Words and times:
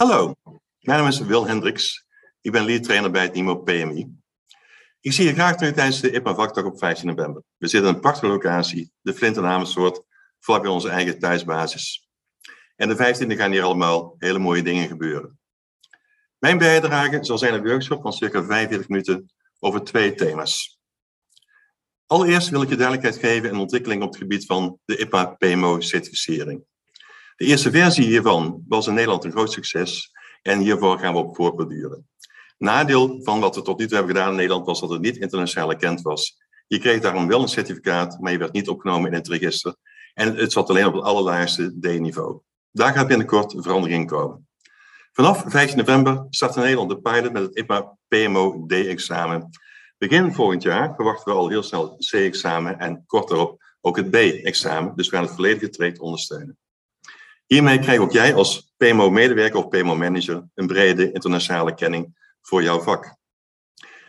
Hallo, 0.00 0.34
mijn 0.80 0.98
naam 0.98 1.06
is 1.06 1.18
Wil 1.18 1.46
Hendricks. 1.46 2.06
Ik 2.40 2.52
ben 2.52 2.64
leadtrainer 2.64 3.10
bij 3.10 3.22
het 3.22 3.34
NIMO 3.34 3.56
PMI. 3.56 4.16
Ik 5.00 5.12
zie 5.12 5.24
je 5.24 5.32
graag 5.32 5.56
terug 5.56 5.74
tijdens 5.74 6.00
de 6.00 6.12
IPA 6.12 6.34
vakdag 6.34 6.64
op 6.64 6.78
15 6.78 7.06
november. 7.06 7.42
We 7.56 7.68
zitten 7.68 7.88
in 7.88 7.94
een 7.94 8.00
prachtige 8.00 8.26
locatie, 8.32 8.92
de 9.00 9.14
Flint 9.14 9.36
en 9.36 9.44
Amersfoort, 9.44 10.02
vlak 10.38 10.62
bij 10.62 10.70
onze 10.70 10.88
eigen 10.88 11.18
thuisbasis. 11.18 12.08
En 12.76 12.88
de 12.88 12.96
15e 12.96 13.36
gaan 13.36 13.50
hier 13.50 13.62
allemaal 13.62 14.14
hele 14.18 14.38
mooie 14.38 14.62
dingen 14.62 14.88
gebeuren. 14.88 15.38
Mijn 16.38 16.58
bijdrage 16.58 17.24
zal 17.24 17.38
zijn 17.38 17.54
een 17.54 17.66
workshop 17.66 18.02
van 18.02 18.12
circa 18.12 18.44
45 18.44 18.88
minuten 18.88 19.32
over 19.58 19.84
twee 19.84 20.14
thema's. 20.14 20.80
Allereerst 22.06 22.48
wil 22.48 22.62
ik 22.62 22.68
je 22.68 22.76
duidelijkheid 22.76 23.20
geven 23.20 23.50
in 23.50 23.56
ontwikkeling 23.56 24.02
op 24.02 24.08
het 24.08 24.18
gebied 24.18 24.46
van 24.46 24.78
de 24.84 24.96
IPA-PMO-certificering. 24.98 26.68
De 27.40 27.46
eerste 27.46 27.70
versie 27.70 28.04
hiervan 28.04 28.64
was 28.68 28.86
in 28.86 28.94
Nederland 28.94 29.24
een 29.24 29.30
groot 29.30 29.52
succes 29.52 30.12
en 30.42 30.58
hiervoor 30.58 30.98
gaan 30.98 31.12
we 31.12 31.18
op 31.18 31.36
voortborduren. 31.36 32.08
Nadeel 32.58 33.20
van 33.22 33.40
wat 33.40 33.54
we 33.54 33.62
tot 33.62 33.78
nu 33.78 33.86
toe 33.86 33.96
hebben 33.96 34.14
gedaan 34.14 34.30
in 34.30 34.36
Nederland 34.36 34.66
was 34.66 34.80
dat 34.80 34.90
het 34.90 35.00
niet 35.00 35.16
internationaal 35.16 35.70
erkend 35.70 36.02
was. 36.02 36.36
Je 36.66 36.78
kreeg 36.78 37.00
daarom 37.00 37.28
wel 37.28 37.42
een 37.42 37.48
certificaat, 37.48 38.20
maar 38.20 38.32
je 38.32 38.38
werd 38.38 38.52
niet 38.52 38.68
opgenomen 38.68 39.10
in 39.10 39.16
het 39.16 39.28
register. 39.28 39.74
En 40.14 40.36
het 40.36 40.52
zat 40.52 40.70
alleen 40.70 40.86
op 40.86 40.94
het 40.94 41.02
allerlaagste 41.02 41.78
D-niveau. 41.80 42.40
Daar 42.70 42.92
gaat 42.92 43.06
binnenkort 43.08 43.54
verandering 43.58 44.06
komen. 44.06 44.48
Vanaf 45.12 45.44
15 45.46 45.78
november 45.78 46.26
start 46.30 46.56
in 46.56 46.62
Nederland 46.62 46.90
de 46.90 47.00
pilot 47.00 47.32
met 47.32 47.42
het 47.42 47.56
IPA 47.56 47.96
PMO 48.08 48.66
D-examen. 48.66 49.50
Begin 49.98 50.34
volgend 50.34 50.62
jaar 50.62 50.94
verwachten 50.94 51.32
we 51.32 51.38
al 51.38 51.48
heel 51.48 51.62
snel 51.62 51.90
het 51.90 52.08
C-examen 52.08 52.78
en 52.78 53.04
kort 53.06 53.28
daarop 53.28 53.62
ook 53.80 53.96
het 53.96 54.10
B-examen. 54.10 54.96
Dus 54.96 55.08
we 55.08 55.16
gaan 55.16 55.24
het 55.24 55.34
volledige 55.34 55.68
traject 55.68 55.98
ondersteunen. 55.98 56.58
Hiermee 57.52 57.78
krijg 57.78 57.98
ook 58.00 58.12
jij 58.12 58.34
als 58.34 58.72
PMO-medewerker 58.76 59.58
of 59.58 59.68
PMO-manager 59.68 60.48
een 60.54 60.66
brede 60.66 61.12
internationale 61.12 61.74
kenning 61.74 62.34
voor 62.40 62.62
jouw 62.62 62.80
vak. 62.80 63.16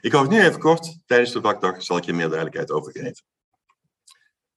Ik 0.02 0.12
hou 0.12 0.24
het 0.24 0.34
nu 0.34 0.42
even 0.42 0.60
kort. 0.60 0.98
Tijdens 1.06 1.32
de 1.32 1.42
vakdag 1.42 1.84
zal 1.84 1.98
ik 1.98 2.04
je 2.04 2.14
meer 2.14 2.28
duidelijkheid 2.28 2.72
over 2.72 2.92
geven. 2.92 3.24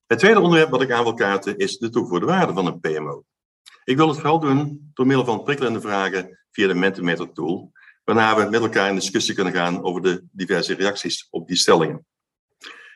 Het 0.06 0.18
tweede 0.18 0.40
onderwerp 0.40 0.70
wat 0.70 0.82
ik 0.82 0.90
aan 0.90 1.02
wil 1.02 1.14
kaarten 1.14 1.58
is 1.58 1.78
de 1.78 1.90
toegevoegde 1.90 2.26
waarde 2.26 2.52
van 2.52 2.66
een 2.66 2.80
PMO. 2.80 3.24
Ik 3.84 3.96
wil 3.96 4.08
het 4.08 4.16
vooral 4.16 4.40
doen 4.40 4.90
door 4.94 5.06
middel 5.06 5.24
van 5.24 5.42
prikkelende 5.42 5.80
vragen 5.80 6.38
via 6.50 6.66
de 6.66 6.74
Mentimeter 6.74 7.32
tool, 7.32 7.72
waarna 8.04 8.36
we 8.36 8.50
met 8.50 8.60
elkaar 8.60 8.88
in 8.88 8.94
discussie 8.94 9.34
kunnen 9.34 9.52
gaan 9.52 9.82
over 9.82 10.02
de 10.02 10.24
diverse 10.30 10.74
reacties 10.74 11.26
op 11.30 11.48
die 11.48 11.56
stellingen. 11.56 12.06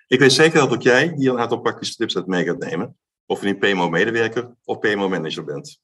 Ik 0.07 0.19
weet 0.19 0.33
zeker 0.33 0.59
dat 0.59 0.73
ook 0.73 0.83
jij 0.83 1.13
hier 1.17 1.31
een 1.31 1.41
aantal 1.41 1.61
praktische 1.61 1.97
tips 1.97 2.17
uit 2.17 2.27
mee 2.27 2.45
gaat 2.45 2.59
nemen, 2.59 2.97
of 3.29 3.41
je 3.41 3.47
nu 3.47 3.59
PMO-medewerker 3.59 4.57
of 4.65 4.79
PMO-manager 4.79 5.45
bent. 5.45 5.81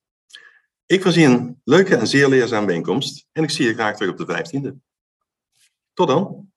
Ik 0.86 1.02
voorzie 1.02 1.24
een 1.24 1.60
leuke 1.64 1.96
en 1.96 2.06
zeer 2.06 2.28
leerzame 2.28 2.66
bijeenkomst 2.66 3.26
en 3.32 3.42
ik 3.42 3.50
zie 3.50 3.66
je 3.66 3.74
graag 3.74 3.96
terug 3.96 4.12
op 4.12 4.18
de 4.18 4.70
15e. 4.72 4.76
Tot 5.92 6.08
dan! 6.08 6.52